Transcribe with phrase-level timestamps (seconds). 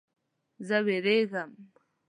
[0.67, 1.51] زه ویریږم